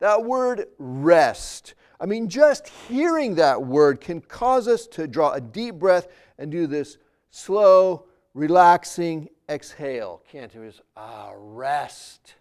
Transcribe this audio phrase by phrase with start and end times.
[0.00, 5.40] That word rest, I mean, just hearing that word can cause us to draw a
[5.40, 6.06] deep breath
[6.38, 6.98] and do this
[7.30, 10.22] slow, relaxing exhale.
[10.30, 10.64] Can't it?
[10.64, 12.34] Just, ah, rest.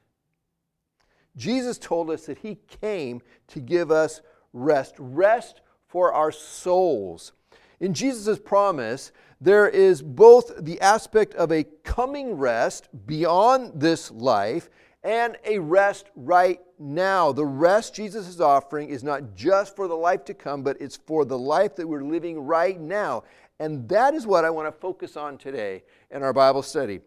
[1.36, 4.22] Jesus told us that He came to give us
[4.54, 7.32] rest, rest for our souls.
[7.80, 14.70] In Jesus' promise, there is both the aspect of a coming rest beyond this life
[15.08, 17.32] and a rest right now.
[17.32, 20.98] The rest Jesus is offering is not just for the life to come, but it's
[20.98, 23.24] for the life that we're living right now.
[23.58, 27.00] And that is what I want to focus on today in our Bible study.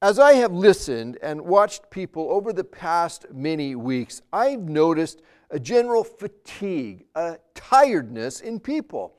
[0.00, 5.58] As I have listened and watched people over the past many weeks, I've noticed a
[5.58, 9.14] general fatigue, a tiredness in people.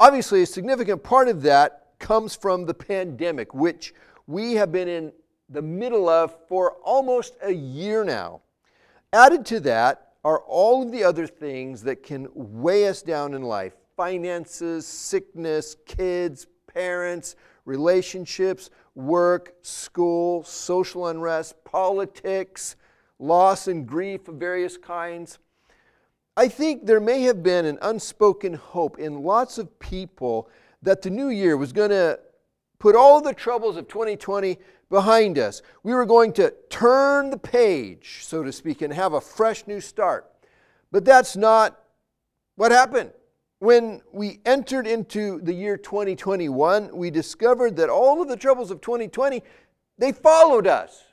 [0.00, 3.94] Obviously, a significant part of that comes from the pandemic, which
[4.26, 5.12] we have been in
[5.50, 8.40] the middle of for almost a year now.
[9.12, 13.42] Added to that are all of the other things that can weigh us down in
[13.42, 22.76] life finances, sickness, kids, parents, relationships, work, school, social unrest, politics,
[23.18, 25.38] loss and grief of various kinds.
[26.36, 30.48] I think there may have been an unspoken hope in lots of people
[30.80, 32.18] that the new year was going to
[32.78, 34.56] put all the troubles of 2020
[34.90, 35.62] behind us.
[35.82, 39.80] We were going to turn the page, so to speak, and have a fresh new
[39.80, 40.30] start.
[40.92, 41.80] But that's not
[42.56, 43.12] what happened.
[43.60, 48.80] When we entered into the year 2021, we discovered that all of the troubles of
[48.80, 49.42] 2020,
[49.98, 51.04] they followed us.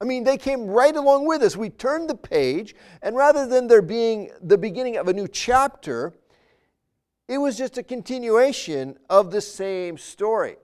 [0.00, 1.56] I mean, they came right along with us.
[1.56, 6.12] We turned the page, and rather than there being the beginning of a new chapter,
[7.28, 10.56] it was just a continuation of the same story.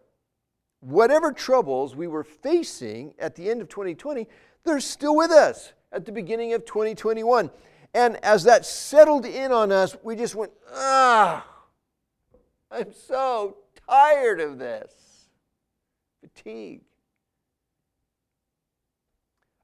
[0.82, 4.26] Whatever troubles we were facing at the end of 2020,
[4.65, 7.53] they're still with us at the beginning of 2021.
[7.94, 11.47] And as that settled in on us, we just went, ah,
[12.69, 14.92] I'm so tired of this.
[16.21, 16.81] Fatigue.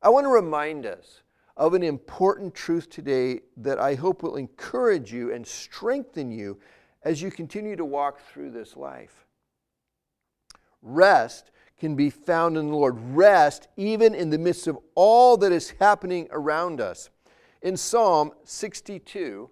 [0.00, 1.22] I want to remind us
[1.56, 6.60] of an important truth today that I hope will encourage you and strengthen you
[7.02, 9.26] as you continue to walk through this life.
[10.82, 12.96] Rest can be found in the Lord.
[12.98, 17.10] Rest even in the midst of all that is happening around us.
[17.62, 19.50] In Psalm 62,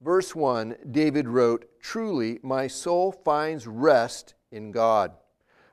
[0.00, 5.12] verse 1, David wrote, Truly, my soul finds rest in God.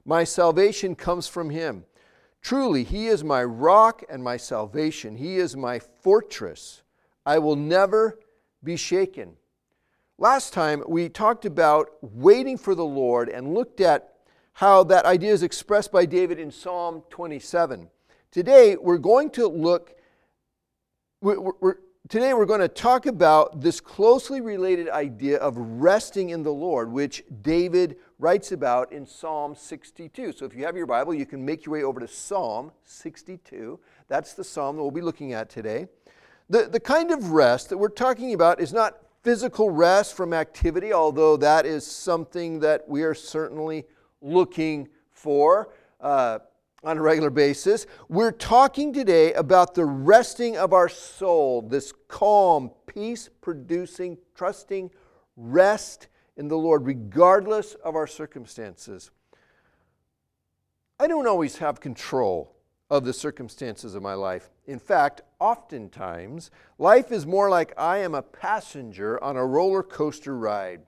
[0.05, 1.85] My salvation comes from him.
[2.41, 5.15] Truly, He is my rock and my salvation.
[5.15, 6.81] He is my fortress.
[7.25, 8.19] I will never
[8.63, 9.37] be shaken.
[10.17, 14.10] Last time we talked about waiting for the Lord and looked at
[14.61, 17.89] how that idea is expressed by David in Psalm 27.
[18.29, 19.95] Today we're going to look,
[21.19, 21.77] we're, we're,
[22.09, 26.91] today we're going to talk about this closely related idea of resting in the Lord,
[26.91, 30.31] which David writes about in Psalm 62.
[30.33, 33.79] So if you have your Bible, you can make your way over to Psalm 62.
[34.09, 35.87] That's the psalm that we'll be looking at today.
[36.51, 40.93] The, the kind of rest that we're talking about is not physical rest from activity,
[40.93, 43.85] although that is something that we are certainly
[44.21, 46.39] looking for uh,
[46.83, 47.85] on a regular basis.
[48.09, 54.91] We're talking today about the resting of our soul, this calm, peace producing, trusting
[55.35, 59.11] rest in the Lord, regardless of our circumstances.
[60.99, 62.55] I don't always have control
[62.89, 64.49] of the circumstances of my life.
[64.65, 70.37] In fact, oftentimes, life is more like I am a passenger on a roller coaster
[70.37, 70.81] ride.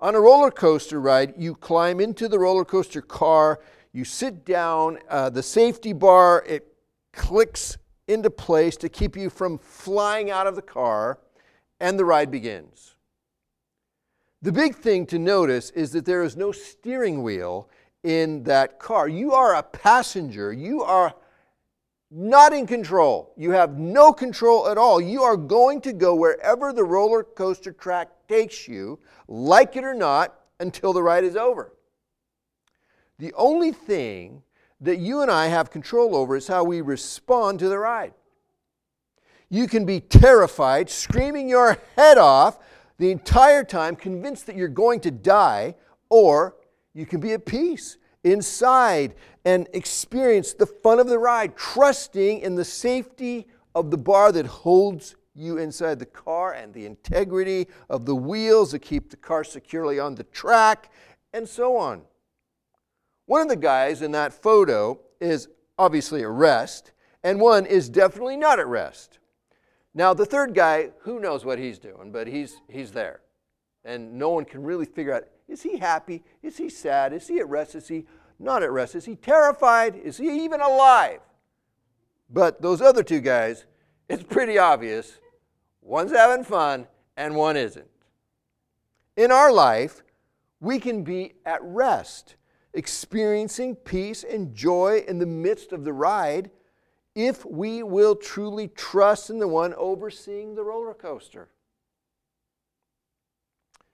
[0.00, 3.60] On a roller coaster ride, you climb into the roller coaster car,
[3.92, 6.66] you sit down, uh, the safety bar, it
[7.12, 11.18] clicks into place to keep you from flying out of the car,
[11.80, 12.94] and the ride begins.
[14.42, 17.70] The big thing to notice is that there is no steering wheel
[18.04, 19.08] in that car.
[19.08, 20.52] You are a passenger.
[20.52, 21.14] You are
[22.10, 23.32] not in control.
[23.36, 25.00] You have no control at all.
[25.00, 28.98] You are going to go wherever the roller coaster track takes you,
[29.28, 31.72] like it or not, until the ride is over.
[33.18, 34.42] The only thing
[34.80, 38.12] that you and I have control over is how we respond to the ride.
[39.48, 42.58] You can be terrified, screaming your head off,
[42.98, 45.74] the entire time convinced that you're going to die,
[46.08, 46.56] or
[46.94, 49.14] you can be at peace inside
[49.44, 54.46] and experience the fun of the ride, trusting in the safety of the bar that
[54.46, 59.44] holds you inside the car and the integrity of the wheels that keep the car
[59.44, 60.90] securely on the track,
[61.32, 62.02] and so on.
[63.26, 65.48] One of the guys in that photo is
[65.78, 69.18] obviously at rest, and one is definitely not at rest.
[69.94, 73.20] Now, the third guy, who knows what he's doing, but he's, he's there.
[73.84, 76.22] And no one can really figure out is he happy?
[76.42, 77.12] Is he sad?
[77.12, 77.74] Is he at rest?
[77.74, 78.06] Is he
[78.38, 78.94] not at rest?
[78.94, 79.94] Is he terrified?
[79.96, 81.20] Is he even alive?
[82.28, 83.66] But those other two guys,
[84.08, 85.20] it's pretty obvious.
[85.80, 87.88] One's having fun and one isn't.
[89.16, 90.02] In our life,
[90.60, 92.36] we can be at rest,
[92.74, 96.50] experiencing peace and joy in the midst of the ride
[97.14, 101.48] if we will truly trust in the one overseeing the roller coaster.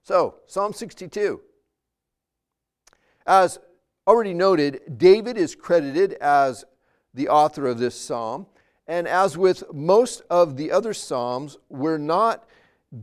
[0.03, 1.41] So, Psalm 62.
[3.27, 3.59] As
[4.07, 6.65] already noted, David is credited as
[7.15, 8.47] the author of this psalm.
[8.89, 12.49] And as with most of the other psalms, we're not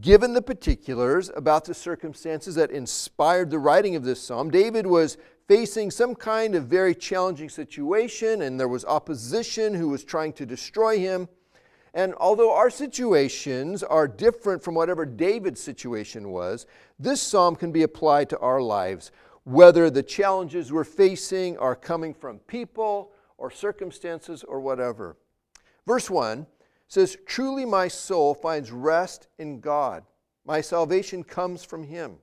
[0.01, 4.51] given the particulars about the circumstances that inspired the writing of this psalm.
[4.51, 5.17] David was
[5.47, 10.45] facing some kind of very challenging situation, and there was opposition who was trying to
[10.45, 11.27] destroy him.
[11.93, 16.65] And although our situations are different from whatever David's situation was,
[16.99, 19.11] this psalm can be applied to our lives,
[19.43, 25.17] whether the challenges we're facing are coming from people or circumstances or whatever.
[25.87, 26.45] Verse 1
[26.87, 30.03] says, Truly my soul finds rest in God.
[30.45, 32.17] My salvation comes from him.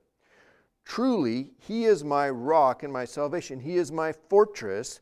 [0.85, 3.59] Truly, he is my rock and my salvation.
[3.59, 5.01] He is my fortress.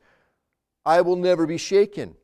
[0.84, 2.16] I will never be shaken.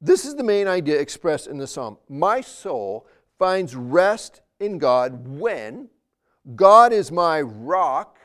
[0.00, 1.98] This is the main idea expressed in the psalm.
[2.08, 3.06] My soul
[3.38, 5.88] finds rest in God when
[6.54, 8.18] God is my rock,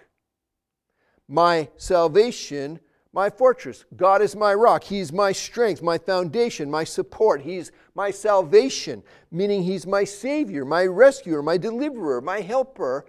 [1.27, 2.79] my salvation,
[3.11, 3.85] my fortress.
[3.95, 4.83] God is my rock.
[4.83, 7.41] He's my strength, my foundation, my support.
[7.41, 13.05] He's my salvation, meaning He's my Savior, my rescuer, my deliverer, my helper,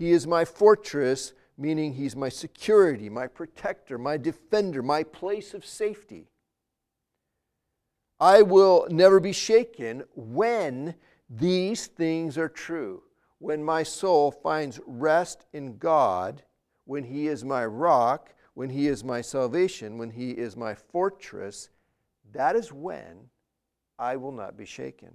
[0.00, 5.66] he is my fortress, meaning He's my security, my protector, my defender, my place of
[5.66, 6.29] safety.
[8.20, 10.94] I will never be shaken when
[11.30, 13.02] these things are true.
[13.38, 16.42] When my soul finds rest in God,
[16.84, 21.70] when He is my rock, when He is my salvation, when He is my fortress,
[22.32, 23.30] that is when
[23.98, 25.14] I will not be shaken.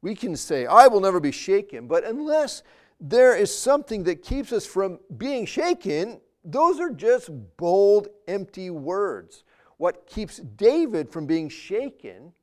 [0.00, 2.62] We can say, I will never be shaken, but unless
[2.98, 9.44] there is something that keeps us from being shaken, those are just bold, empty words.
[9.80, 12.34] What keeps David from being shaken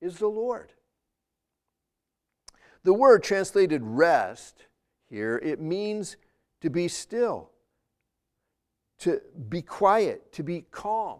[0.00, 0.72] is the Lord.
[2.84, 4.66] The word translated rest
[5.10, 6.16] here, it means
[6.60, 7.50] to be still,
[9.00, 11.18] to be quiet, to be calm.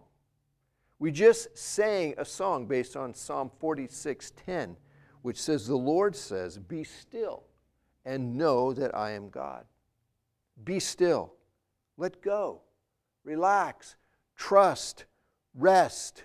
[1.01, 4.77] We just sang a song based on Psalm 46:10,
[5.23, 7.43] which says, The Lord says, Be still
[8.05, 9.65] and know that I am God.
[10.63, 11.35] Be still.
[11.97, 12.61] Let go.
[13.25, 13.97] Relax.
[14.37, 15.07] Trust.
[15.59, 16.23] Rest.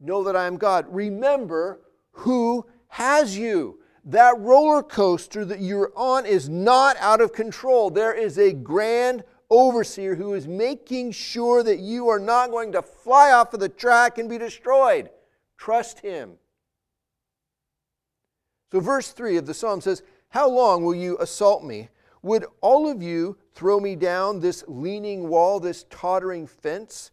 [0.00, 0.86] Know that I am God.
[0.88, 1.80] Remember
[2.12, 3.78] who has you.
[4.04, 7.90] That roller coaster that you're on is not out of control.
[7.90, 12.82] There is a grand overseer who is making sure that you are not going to
[12.82, 15.10] fly off of the track and be destroyed.
[15.58, 16.32] Trust him.
[18.72, 21.88] So, verse 3 of the psalm says, how long will you assault me?
[22.22, 27.10] Would all of you throw me down this leaning wall, this tottering fence?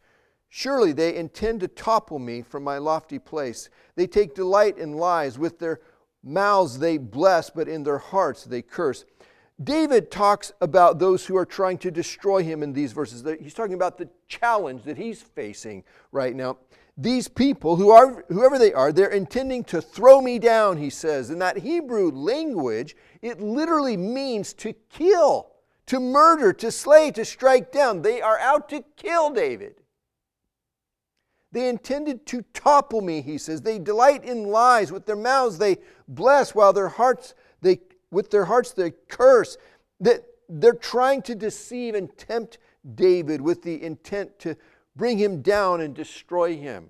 [0.50, 3.70] Surely they intend to topple me from my lofty place.
[3.96, 5.38] They take delight in lies.
[5.38, 5.82] With their
[6.24, 9.06] mouths they bless, but in their hearts they curse.
[9.62, 13.24] David talks about those who are trying to destroy him in these verses.
[13.42, 16.58] He's talking about the challenge that he's facing right now
[16.98, 21.30] these people, who are, whoever they are, they're intending to throw me down, he says.
[21.30, 25.52] In that Hebrew language, it literally means to kill,
[25.86, 28.02] to murder, to slay, to strike down.
[28.02, 29.76] They are out to kill David.
[31.52, 33.62] They intended to topple me, he says.
[33.62, 34.92] They delight in lies.
[34.92, 35.78] With their mouths they
[36.08, 37.80] bless, while their hearts they
[38.12, 39.58] with their hearts they curse.
[40.00, 42.58] That they're trying to deceive and tempt
[42.96, 44.56] David with the intent to
[44.96, 46.90] bring him down and destroy him.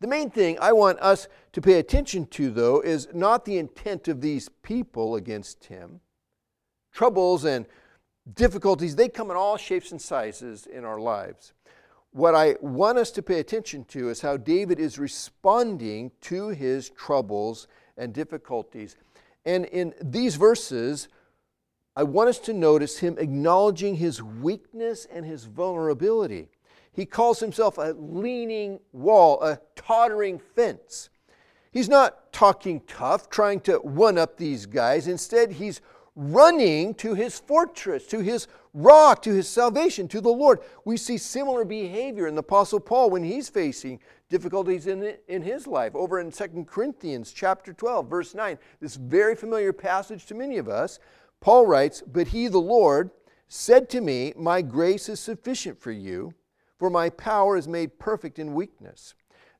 [0.00, 4.06] The main thing I want us to pay attention to, though, is not the intent
[4.06, 6.00] of these people against him.
[6.92, 7.66] Troubles and
[8.32, 11.52] difficulties, they come in all shapes and sizes in our lives.
[12.12, 16.90] What I want us to pay attention to is how David is responding to his
[16.90, 18.96] troubles and difficulties.
[19.44, 21.08] And in these verses,
[21.94, 26.48] I want us to notice him acknowledging his weakness and his vulnerability.
[26.92, 31.10] He calls himself a leaning wall, a tottering fence.
[31.70, 35.06] He's not talking tough, trying to one up these guys.
[35.06, 35.80] Instead, he's
[36.16, 40.60] running to his fortress, to his rock, to his salvation, to the Lord.
[40.84, 45.66] We see similar behavior in the Apostle Paul when he's facing difficulties in, in his
[45.66, 45.94] life.
[45.94, 50.68] Over in 2 Corinthians chapter 12, verse 9, this very familiar passage to many of
[50.68, 50.98] us,
[51.40, 53.10] Paul writes, But he, the Lord,
[53.48, 56.34] said to me, My grace is sufficient for you,
[56.78, 59.14] for my power is made perfect in weakness.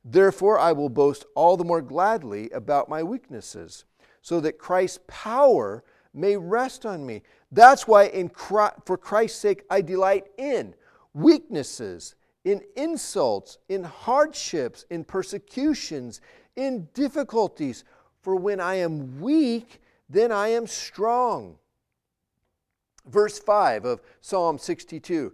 [0.05, 3.83] Therefore, I will boast all the more gladly about my weaknesses,
[4.21, 5.83] so that Christ's power
[6.13, 7.21] may rest on me.
[7.51, 10.75] That's why, in Christ, for Christ's sake, I delight in
[11.13, 12.15] weaknesses,
[12.45, 16.21] in insults, in hardships, in persecutions,
[16.55, 17.83] in difficulties.
[18.21, 21.57] For when I am weak, then I am strong.
[23.07, 25.33] Verse 5 of Psalm 62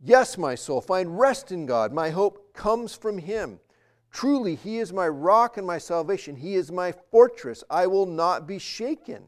[0.00, 1.92] Yes, my soul, find rest in God.
[1.92, 3.58] My hope comes from Him.
[4.12, 6.36] Truly, He is my rock and my salvation.
[6.36, 7.64] He is my fortress.
[7.68, 9.24] I will not be shaken.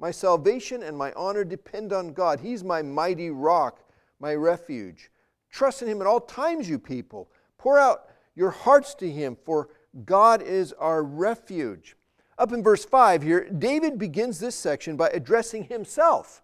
[0.00, 2.40] My salvation and my honor depend on God.
[2.40, 3.84] He's my mighty rock,
[4.18, 5.10] my refuge.
[5.50, 7.30] Trust in Him at all times, you people.
[7.58, 9.68] Pour out your hearts to Him, for
[10.06, 11.96] God is our refuge.
[12.38, 16.42] Up in verse 5 here, David begins this section by addressing himself.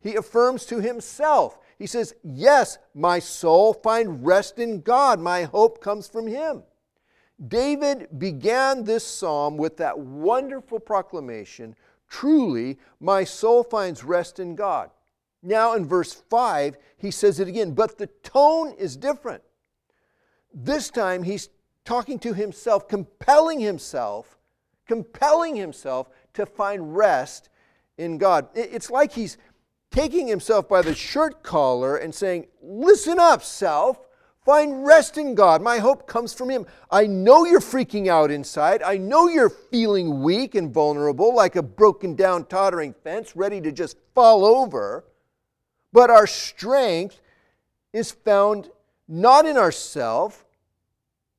[0.00, 1.58] He affirms to himself.
[1.78, 5.20] He says, Yes, my soul, find rest in God.
[5.20, 6.64] My hope comes from Him.
[7.46, 11.76] David began this psalm with that wonderful proclamation
[12.08, 14.90] Truly, my soul finds rest in God.
[15.42, 19.42] Now, in verse 5, he says it again, but the tone is different.
[20.52, 21.48] This time, he's
[21.84, 24.38] talking to himself, compelling himself,
[24.86, 27.50] compelling himself to find rest
[27.98, 28.48] in God.
[28.54, 29.38] It's like he's
[29.90, 34.07] taking himself by the shirt collar and saying, Listen up, self.
[34.48, 35.60] Find rest in God.
[35.60, 36.64] My hope comes from Him.
[36.90, 38.82] I know you're freaking out inside.
[38.82, 43.70] I know you're feeling weak and vulnerable, like a broken down, tottering fence, ready to
[43.70, 45.04] just fall over.
[45.92, 47.20] But our strength
[47.92, 48.70] is found
[49.06, 50.42] not in ourselves,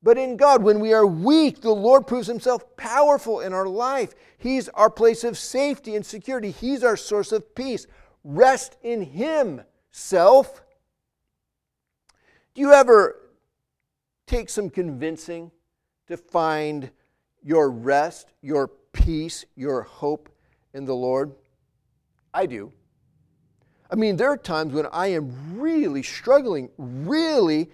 [0.04, 0.62] but in God.
[0.62, 4.14] When we are weak, the Lord proves Himself powerful in our life.
[4.38, 7.88] He's our place of safety and security, He's our source of peace.
[8.22, 10.62] Rest in Him, self.
[12.60, 13.18] You ever
[14.26, 15.50] take some convincing
[16.08, 16.90] to find
[17.42, 20.28] your rest, your peace, your hope
[20.74, 21.32] in the Lord?
[22.34, 22.70] I do.
[23.90, 27.70] I mean, there are times when I am really struggling, really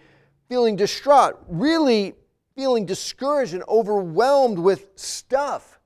[0.48, 2.14] feeling distraught, really
[2.54, 5.80] feeling discouraged and overwhelmed with stuff.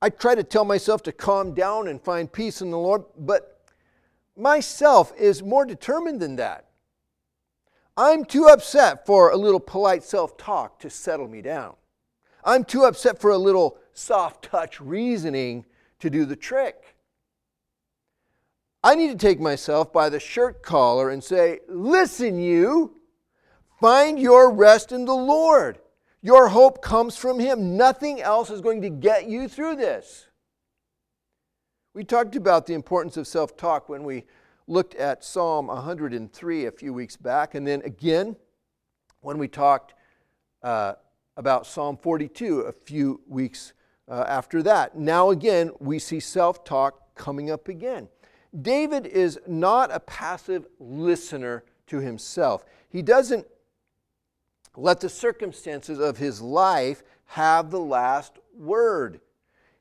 [0.00, 3.66] I try to tell myself to calm down and find peace in the Lord, but
[4.36, 6.65] myself is more determined than that.
[7.96, 11.74] I'm too upset for a little polite self talk to settle me down.
[12.44, 15.64] I'm too upset for a little soft touch reasoning
[16.00, 16.96] to do the trick.
[18.84, 22.96] I need to take myself by the shirt collar and say, Listen, you,
[23.80, 25.78] find your rest in the Lord.
[26.22, 27.76] Your hope comes from Him.
[27.76, 30.26] Nothing else is going to get you through this.
[31.94, 34.24] We talked about the importance of self talk when we
[34.66, 38.36] looked at Psalm 103 a few weeks back, and then again
[39.20, 39.94] when we talked
[40.62, 40.94] uh,
[41.36, 43.72] about Psalm 42 a few weeks
[44.08, 44.96] uh, after that.
[44.96, 48.08] Now, again, we see self talk coming up again.
[48.62, 52.64] David is not a passive listener to himself.
[52.88, 53.46] He doesn't
[54.76, 59.20] let the circumstances of his life have the last word.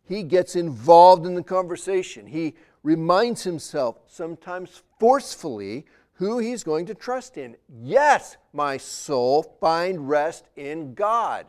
[0.04, 2.28] He gets involved in the conversation.
[2.28, 7.58] He reminds himself, sometimes forcefully, who he's going to trust in.
[7.68, 11.48] Yes, my soul, find rest in God.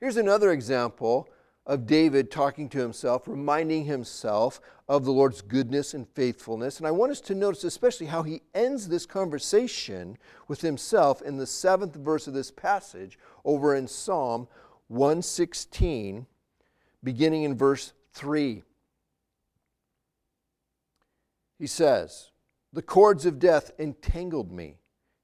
[0.00, 1.28] Here's another example
[1.66, 6.78] of David talking to himself, reminding himself of the Lord's goodness and faithfulness.
[6.78, 10.18] And I want us to notice especially how he ends this conversation
[10.48, 14.48] with himself in the seventh verse of this passage over in Psalm
[14.88, 16.26] 116,
[17.04, 18.64] beginning in verse 3.
[21.64, 22.30] He says,
[22.74, 24.80] The cords of death entangled me.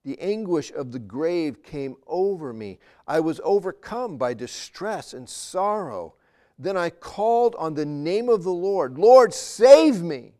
[0.06, 2.78] The anguish of the grave came over me.
[3.06, 6.14] I was overcome by distress and sorrow.
[6.58, 10.32] Then I called on the name of the Lord Lord, save me!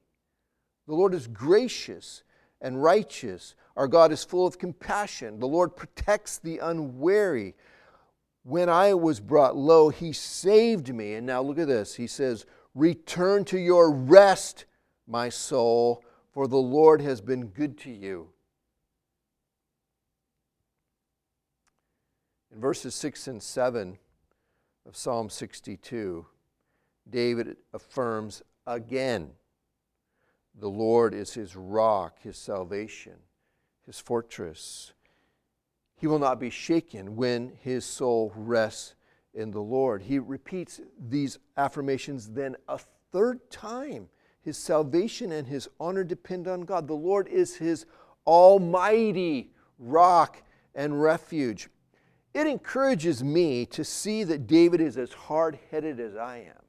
[0.87, 2.23] The Lord is gracious
[2.62, 3.54] and righteous.
[3.76, 5.38] Our God is full of compassion.
[5.38, 7.57] The Lord protects the unwary.
[8.45, 11.12] When I was brought low, he saved me.
[11.12, 11.95] And now look at this.
[11.95, 14.64] He says, Return to your rest,
[15.11, 18.29] my soul, for the Lord has been good to you.
[22.55, 23.99] In verses 6 and 7
[24.87, 26.26] of Psalm 62,
[27.09, 29.33] David affirms again
[30.59, 33.14] the Lord is his rock, his salvation,
[33.87, 34.93] his fortress.
[35.97, 38.95] He will not be shaken when his soul rests
[39.35, 40.02] in the Lord.
[40.02, 42.79] He repeats these affirmations then a
[43.12, 44.09] third time.
[44.42, 46.88] His salvation and his honor depend on God.
[46.88, 47.87] The Lord is his
[48.26, 50.42] almighty rock
[50.75, 51.68] and refuge.
[52.32, 56.62] It encourages me to see that David is as hard headed as I am.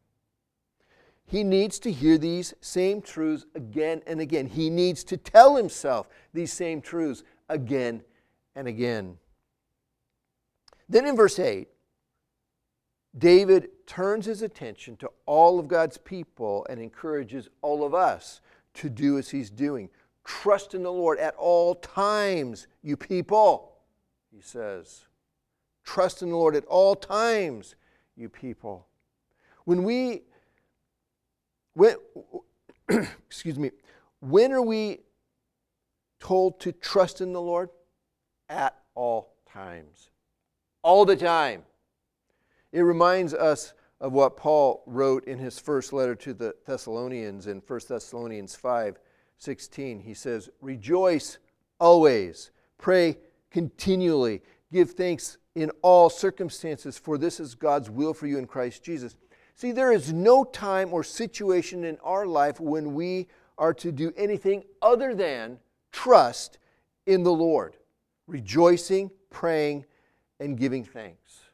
[1.25, 4.47] He needs to hear these same truths again and again.
[4.47, 8.03] He needs to tell himself these same truths again
[8.53, 9.17] and again.
[10.89, 11.69] Then in verse 8,
[13.17, 18.39] David turns his attention to all of God's people and encourages all of us
[18.75, 19.89] to do as he's doing.
[20.23, 23.73] Trust in the Lord at all times, you people,
[24.33, 25.03] he says.
[25.83, 27.75] Trust in the Lord at all times,
[28.15, 28.87] you people.
[29.65, 30.21] When we,
[31.73, 31.97] when,
[33.27, 33.71] excuse me,
[34.21, 34.99] when are we
[36.21, 37.67] told to trust in the Lord?
[38.47, 40.11] At all times.
[40.81, 41.63] All the time.
[42.71, 47.61] It reminds us of what Paul wrote in his first letter to the Thessalonians in
[47.65, 48.99] 1 Thessalonians 5
[49.37, 49.99] 16.
[50.01, 51.37] He says, Rejoice
[51.79, 53.17] always, pray
[53.49, 54.41] continually,
[54.71, 59.15] give thanks in all circumstances, for this is God's will for you in Christ Jesus.
[59.55, 63.27] See, there is no time or situation in our life when we
[63.57, 65.59] are to do anything other than
[65.91, 66.57] trust
[67.05, 67.77] in the Lord,
[68.27, 69.85] rejoicing, praying,
[70.39, 71.50] and giving thanks.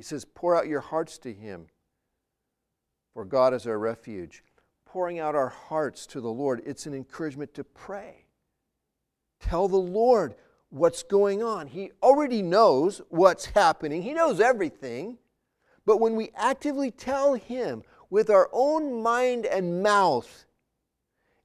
[0.00, 1.66] He says, Pour out your hearts to Him,
[3.12, 4.42] for God is our refuge.
[4.86, 8.24] Pouring out our hearts to the Lord, it's an encouragement to pray.
[9.40, 10.36] Tell the Lord
[10.70, 11.66] what's going on.
[11.66, 15.18] He already knows what's happening, He knows everything.
[15.84, 20.46] But when we actively tell Him with our own mind and mouth,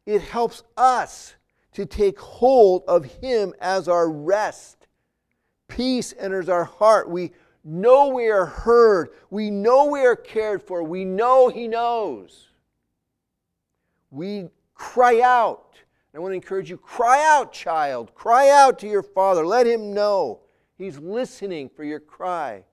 [0.06, 1.36] it helps us
[1.74, 4.88] to take hold of Him as our rest.
[5.68, 7.10] Peace enters our heart.
[7.10, 7.34] We
[7.66, 9.10] know we are heard.
[9.30, 10.84] We know we are cared for.
[10.84, 12.50] We know He knows.
[14.12, 15.66] We cry out
[16.16, 18.16] I want to encourage you cry out, child.
[18.16, 19.46] Cry out to your father.
[19.46, 20.40] Let him know
[20.78, 22.64] he's listening for your cry.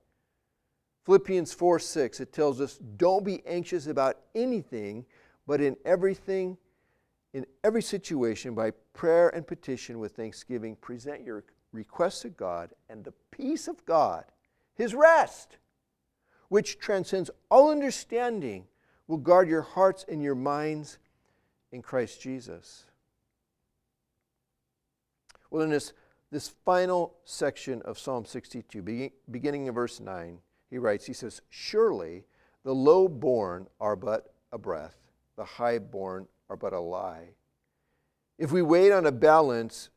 [1.05, 5.05] Philippians 4 6, it tells us, Don't be anxious about anything,
[5.49, 6.57] but in everything,
[7.35, 13.03] in every situation, by prayer and petition with thanksgiving, present your requests to God, and
[13.03, 14.25] the peace of God,
[14.75, 15.57] his rest,
[16.49, 18.67] which transcends all understanding,
[19.07, 20.99] will guard your hearts and your minds
[21.71, 22.85] in Christ Jesus.
[25.51, 25.93] Well, in this,
[26.31, 30.39] this final section of Psalm 62, beginning in verse 9,
[30.71, 32.25] he writes, he says, Surely
[32.65, 34.97] the low born are but a breath,
[35.37, 37.31] the high born are but a lie.
[38.39, 39.91] If we wait on a balance,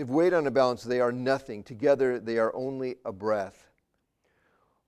[0.00, 1.62] if weighed on a balance, they are nothing.
[1.62, 3.68] Together, they are only a breath.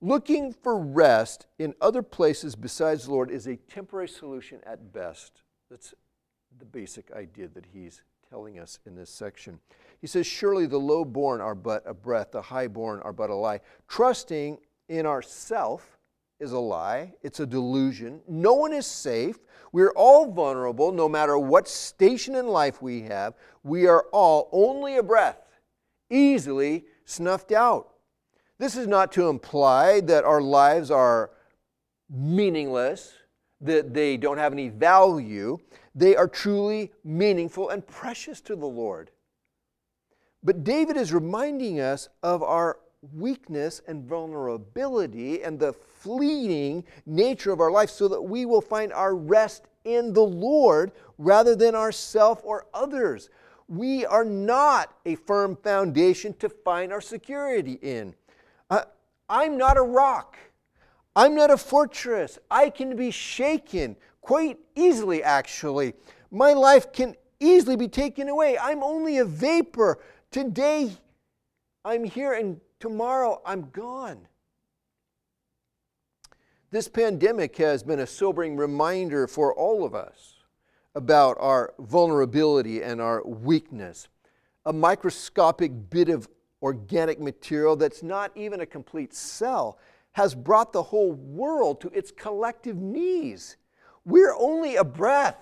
[0.01, 5.43] Looking for rest in other places besides the Lord is a temporary solution at best.
[5.69, 5.93] That's
[6.57, 9.59] the basic idea that he's telling us in this section.
[10.01, 13.29] He says, Surely the low born are but a breath, the high born are but
[13.29, 13.61] a lie.
[13.87, 14.57] Trusting
[14.89, 15.97] in ourself
[16.39, 18.21] is a lie, it's a delusion.
[18.27, 19.37] No one is safe.
[19.71, 23.33] We're all vulnerable, no matter what station in life we have.
[23.63, 25.39] We are all only a breath,
[26.09, 27.89] easily snuffed out.
[28.59, 31.31] This is not to imply that our lives are
[32.09, 33.13] meaningless,
[33.61, 35.59] that they don't have any value
[35.95, 39.11] they are truly meaningful and precious to the Lord.
[40.43, 42.79] But David is reminding us of our
[43.11, 48.93] weakness and vulnerability and the fleeting nature of our life so that we will find
[48.93, 53.29] our rest in the Lord rather than ourself or others.
[53.67, 58.13] We are not a firm foundation to find our security in.
[58.69, 58.83] Uh,
[59.29, 60.37] I'm not a rock.
[61.15, 62.39] I'm not a fortress.
[62.49, 65.93] I can be shaken quite easily, actually.
[66.31, 68.57] My life can easily be taken away.
[68.57, 69.99] I'm only a vapor.
[70.31, 70.91] Today
[71.85, 74.27] I'm here and tomorrow I'm gone.
[76.69, 80.43] This pandemic has been a sobering reminder for all of us
[80.93, 84.09] about our vulnerability and our weakness.
[84.65, 86.27] A microscopic bit of
[86.61, 89.79] organic material that's not even a complete cell
[90.11, 93.55] has brought the whole world to its collective knees.
[94.03, 95.37] We're only a breath,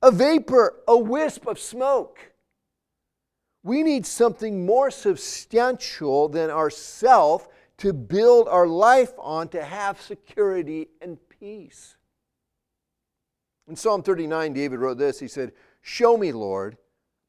[0.00, 2.30] a vapor, a wisp of smoke.
[3.62, 10.88] We need something more substantial than ourself to build our life on to have security
[11.00, 11.96] and peace.
[13.68, 16.76] In Psalm 39, David wrote this He said, Show me, Lord,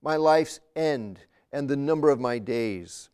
[0.02, 1.20] my life's end
[1.52, 3.10] and the number of my days.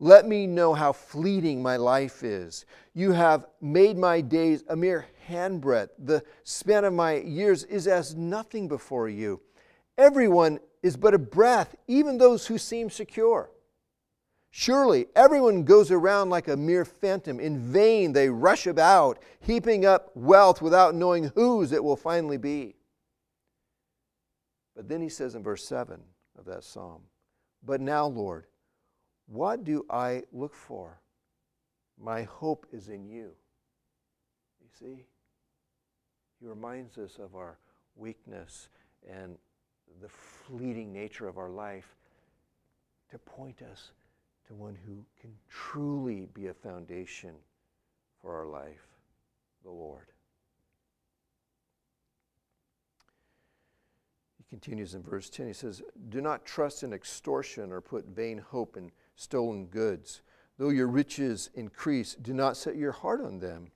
[0.00, 2.66] Let me know how fleeting my life is.
[2.92, 5.90] You have made my days a mere handbreadth.
[5.98, 9.40] The span of my years is as nothing before you.
[9.96, 13.50] Everyone is but a breath, even those who seem secure.
[14.50, 17.40] Surely everyone goes around like a mere phantom.
[17.40, 22.76] In vain they rush about, heaping up wealth without knowing whose it will finally be.
[24.76, 25.98] But then he says in verse 7
[26.38, 27.00] of that psalm,
[27.64, 28.44] But now, Lord,
[29.26, 31.00] what do I look for?
[31.98, 33.30] My hope is in you.
[34.60, 35.06] You see?
[36.40, 37.56] He reminds us of our
[37.96, 38.68] weakness
[39.10, 39.38] and
[40.00, 41.96] the fleeting nature of our life
[43.10, 43.90] to point us
[44.46, 47.34] to one who can truly be a foundation
[48.20, 48.86] for our life,
[49.62, 50.06] the Lord.
[54.38, 55.46] He continues in verse 10.
[55.46, 60.22] He says, Do not trust in extortion or put vain hope in stolen goods.
[60.58, 63.70] Though your riches increase, do not set your heart on them.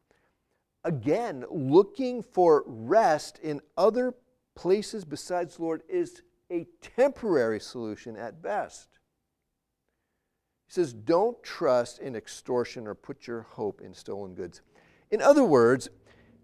[0.85, 4.15] Again, looking for rest in other
[4.59, 6.67] places besides Lord is a
[6.97, 8.89] temporary solution at best.
[10.67, 14.61] He says, Don't trust in extortion or put your hope in stolen goods.
[15.13, 15.89] In other words,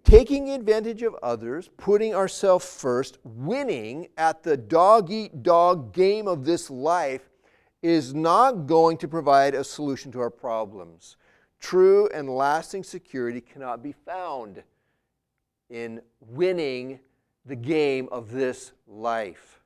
[0.04, 6.44] taking advantage of others, putting ourselves first, winning at the dog eat dog game of
[6.44, 7.28] this life
[7.82, 11.16] is not going to provide a solution to our problems.
[11.58, 14.62] True and lasting security cannot be found
[15.68, 17.00] in winning
[17.44, 19.60] the game of this life.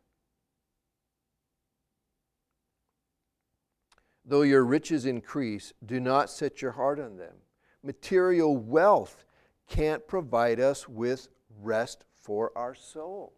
[4.24, 7.34] Though your riches increase, do not set your heart on them.
[7.82, 9.24] Material wealth
[9.68, 11.28] can't provide us with
[11.60, 13.32] rest for our soul.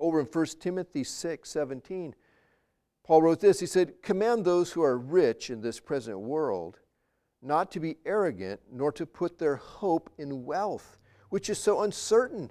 [0.00, 2.14] Over in 1 Timothy 6 17,
[3.04, 6.78] Paul wrote this He said, Command those who are rich in this present world
[7.40, 12.50] not to be arrogant, nor to put their hope in wealth, which is so uncertain,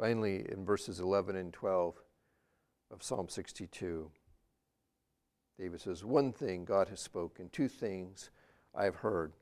[0.00, 1.94] Finally, in verses 11 and 12
[2.90, 4.10] of Psalm 62,
[5.58, 8.30] David says, One thing God has spoken, two things
[8.74, 9.34] I have heard.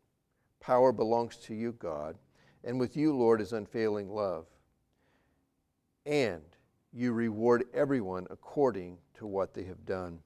[0.58, 2.16] Power belongs to you, God,
[2.64, 4.46] and with you, Lord, is unfailing love.
[6.04, 6.42] And
[6.92, 10.18] you reward everyone according to what they have done.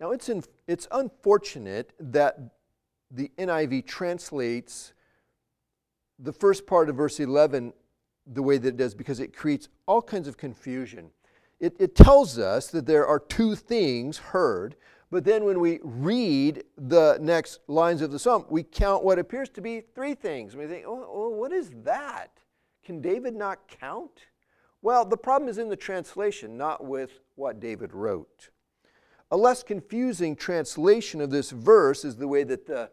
[0.00, 2.36] Now, it's, in, it's unfortunate that
[3.12, 4.92] the NIV translates
[6.18, 7.72] the first part of verse 11
[8.32, 11.10] the way that it does because it creates all kinds of confusion.
[11.60, 14.76] It, it tells us that there are two things heard,
[15.10, 19.48] but then when we read the next lines of the psalm, we count what appears
[19.50, 20.52] to be three things.
[20.52, 22.30] And we think, oh, oh what is that?
[22.84, 24.26] Can David not count?
[24.82, 28.50] Well, the problem is in the translation, not with what David wrote.
[29.30, 32.90] A less confusing translation of this verse is the way that the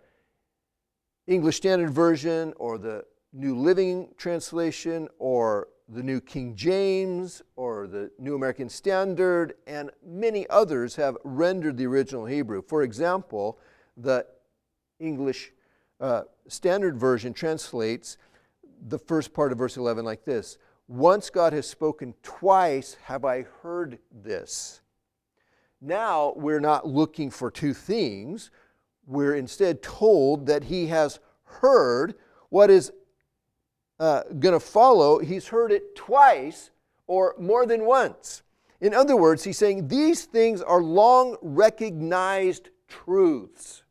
[1.27, 3.05] English Standard Version or the
[3.37, 10.47] New Living Translation or the New King James or the New American Standard and many
[10.49, 12.61] others have rendered the original Hebrew.
[12.61, 13.59] For example,
[13.97, 14.25] the
[14.99, 15.51] English
[15.99, 18.17] uh, Standard Version translates
[18.87, 23.45] the first part of verse 11 like this once God has spoken, twice have I
[23.61, 24.81] heard this.
[25.81, 28.49] Now we're not looking for two things.
[29.05, 32.15] We're instead told that He has heard
[32.49, 32.91] what is
[33.99, 35.19] uh, going to follow.
[35.19, 36.71] He's heard it twice
[37.07, 38.43] or more than once.
[38.81, 43.83] In other words, He's saying these things are long recognized truths.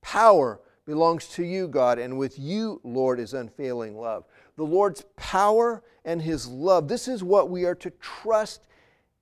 [0.00, 4.24] Power belongs to you, God, and with you, Lord, is unfailing love.
[4.56, 6.88] The Lord's power and his love.
[6.88, 8.66] This is what we are to trust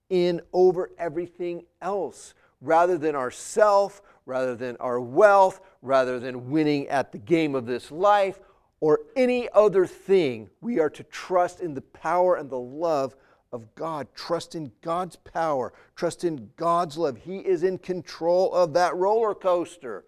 [0.09, 2.35] in over everything else.
[2.63, 7.91] rather than ourself, rather than our wealth, rather than winning at the game of this
[7.91, 8.41] life
[8.81, 10.51] or any other thing.
[10.61, 13.17] We are to trust in the power and the love
[13.53, 14.09] of God.
[14.15, 15.73] Trust in God's power.
[15.95, 17.17] Trust in God's love.
[17.17, 20.05] He is in control of that roller coaster.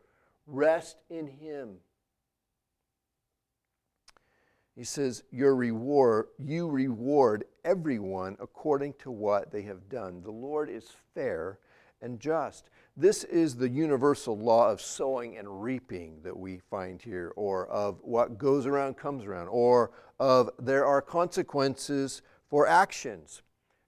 [0.47, 1.77] Rest in Him.
[4.75, 10.23] He says, Your reward, you reward everyone according to what they have done.
[10.23, 11.59] The Lord is fair
[12.01, 12.69] and just.
[13.01, 18.01] This is the universal law of sowing and reaping that we find here, or of
[18.03, 23.43] what goes around comes around, or of there are consequences for actions.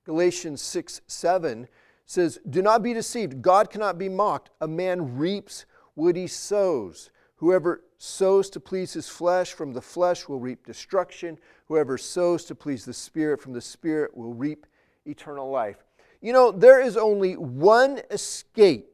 [0.05, 1.66] Galatians 6 7
[2.07, 3.42] says, Do not be deceived.
[3.42, 4.51] God cannot be mocked.
[4.61, 7.11] A man reaps what he sows.
[7.35, 11.37] Whoever sows to please his flesh from the flesh will reap destruction.
[11.66, 14.68] Whoever sows to please the Spirit from the Spirit will reap
[15.05, 15.83] eternal life.
[16.20, 18.89] You know, there is only one escape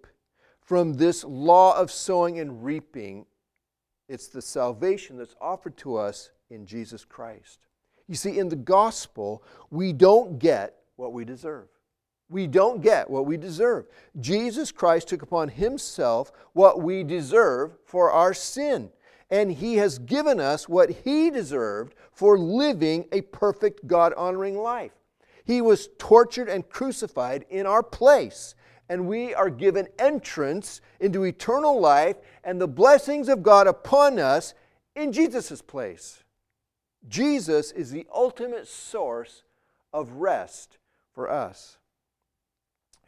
[0.66, 3.24] from this law of sowing and reaping
[4.09, 7.59] it's the salvation that's offered to us in Jesus Christ.
[8.09, 11.68] You see, in the gospel, we don't get what we deserve.
[12.29, 13.87] We don't get what we deserve.
[14.20, 18.90] Jesus Christ took upon himself what we deserve for our sin,
[19.31, 24.92] and he has given us what he deserved for living a perfect God honoring life.
[25.44, 28.55] He was tortured and crucified in our place,
[28.88, 34.55] and we are given entrance into eternal life and the blessings of God upon us
[34.94, 36.22] in Jesus' place.
[37.09, 39.42] Jesus is the ultimate source
[39.92, 40.79] of rest
[41.12, 41.79] for us.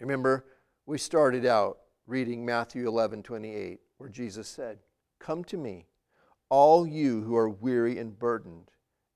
[0.00, 0.44] Remember,
[0.86, 4.78] we started out reading Matthew 11 28, where Jesus said,
[5.18, 5.86] Come to me,
[6.48, 8.70] all you who are weary and burdened,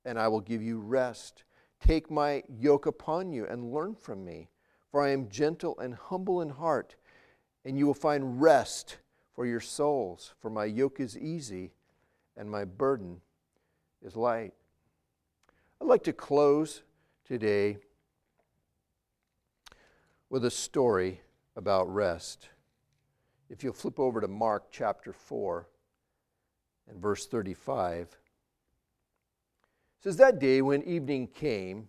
[0.05, 1.45] and I will give you rest.
[1.81, 4.49] Take my yoke upon you and learn from me,
[4.93, 6.95] for I am gentle and humble in heart,
[7.65, 8.99] and you will find rest
[9.35, 10.35] for your souls.
[10.39, 11.73] For my yoke is easy
[12.37, 13.23] and my burden
[14.03, 14.53] is light.
[15.81, 16.83] I'd like to close
[17.25, 17.79] today
[20.29, 21.23] with a story
[21.57, 22.51] about rest.
[23.49, 25.67] If you'll flip over to Mark chapter 4
[26.89, 28.19] and verse 35, it
[30.03, 31.89] says, That day when evening came,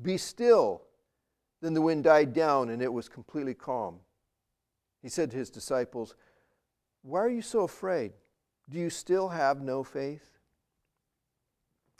[0.00, 0.82] be still.
[1.60, 3.96] Then the wind died down, and it was completely calm.
[5.02, 6.14] He said to his disciples,
[7.02, 8.12] Why are you so afraid?
[8.68, 10.38] Do you still have no faith?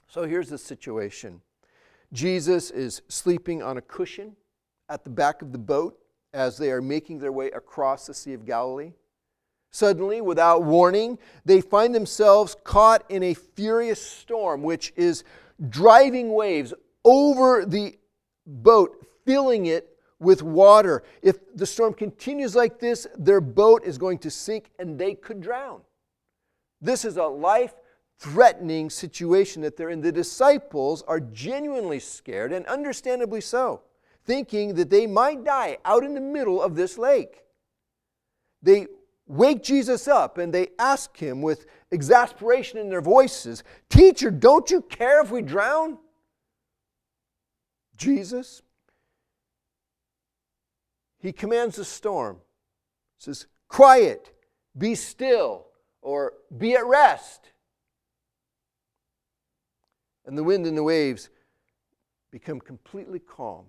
[0.08, 1.40] So here's the situation
[2.12, 4.36] Jesus is sleeping on a cushion
[4.88, 5.98] at the back of the boat
[6.32, 8.92] as they are making their way across the Sea of Galilee.
[9.70, 15.24] Suddenly, without warning, they find themselves caught in a furious storm, which is
[15.68, 16.72] driving waves
[17.08, 17.96] over the
[18.46, 21.02] boat, filling it with water.
[21.22, 25.40] If the storm continues like this, their boat is going to sink and they could
[25.40, 25.80] drown.
[26.82, 27.72] This is a life
[28.18, 30.02] threatening situation that they're in.
[30.02, 33.82] The disciples are genuinely scared, and understandably so
[34.24, 37.44] thinking that they might die out in the middle of this lake.
[38.60, 38.86] They
[39.26, 44.82] wake Jesus up and they ask him with exasperation in their voices Teacher, don't you
[44.82, 45.96] care if we drown?
[47.98, 48.62] Jesus,
[51.18, 52.38] he commands the storm,
[53.18, 54.32] says, Quiet,
[54.76, 55.66] be still,
[56.00, 57.50] or be at rest.
[60.24, 61.28] And the wind and the waves
[62.30, 63.66] become completely calm.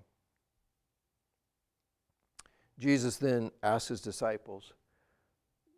[2.78, 4.74] Jesus then asks his disciples,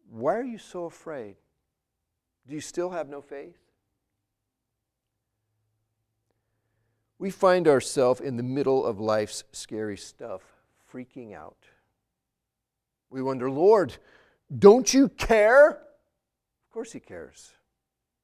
[0.09, 1.37] Why are you so afraid?
[2.47, 3.60] Do you still have no faith?
[7.21, 10.41] We find ourselves in the middle of life's scary stuff,
[10.91, 11.67] freaking out.
[13.11, 13.95] We wonder, Lord,
[14.57, 15.69] don't you care?
[15.69, 17.51] Of course, He cares.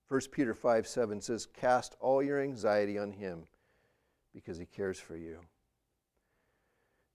[0.07, 3.43] 1 Peter 5 7 says, Cast all your anxiety on Him
[4.33, 5.41] because He cares for you.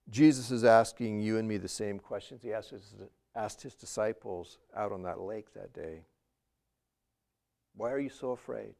[0.09, 2.95] Jesus is asking you and me the same questions he asked his,
[3.35, 6.03] asked his disciples out on that lake that day.
[7.75, 8.75] Why are you so afraid?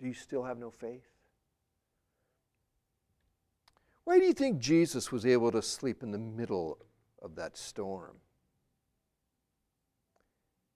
[0.00, 1.08] Do you still have no faith?
[4.04, 6.78] Why do you think Jesus was able to sleep in the middle
[7.24, 8.16] of that storm.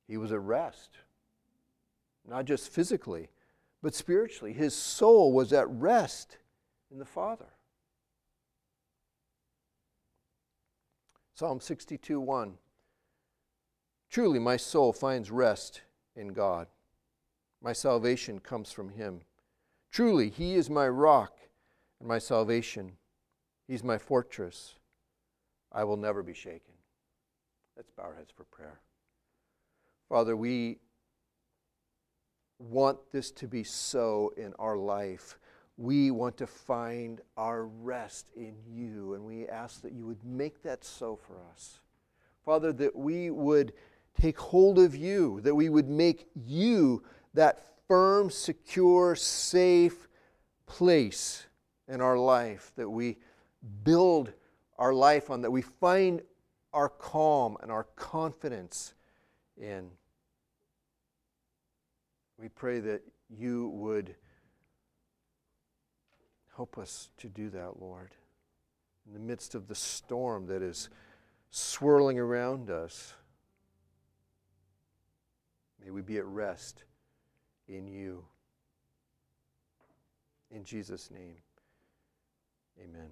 [0.09, 0.97] He was at rest,
[2.27, 3.29] not just physically,
[3.83, 4.55] but spiritually.
[4.55, 6.39] His soul was at rest
[6.91, 7.51] in the Father.
[11.35, 12.55] Psalm 62 1.
[14.11, 15.83] Truly, my soul finds rest
[16.17, 16.67] in God.
[17.63, 19.21] My salvation comes from Him.
[19.91, 21.37] Truly, He is my rock
[22.01, 22.93] and my salvation.
[23.69, 24.75] He's my fortress.
[25.71, 26.73] I will never be shaken.
[27.77, 28.81] Let's bow our heads for prayer.
[30.09, 30.79] Father, we
[32.59, 35.39] want this to be so in our life.
[35.77, 40.63] We want to find our rest in you, and we ask that you would make
[40.63, 41.81] that so for us.
[42.45, 43.75] Father, that we would
[44.19, 47.05] take hold of you, that we would make you
[47.35, 50.09] that firm, secure, safe
[50.67, 51.47] place
[51.87, 53.19] in our life, that we
[53.85, 54.33] build
[54.79, 56.23] our life on, that we find
[56.73, 58.95] our calm and our confidence
[59.57, 59.91] in.
[62.39, 64.15] We pray that you would
[66.57, 68.15] help us to do that, Lord.
[69.07, 70.89] In the midst of the storm that is
[71.51, 73.15] swirling around us,
[75.83, 76.85] may we be at rest
[77.67, 78.25] in you.
[80.51, 81.37] In Jesus' name,
[82.83, 83.09] amen.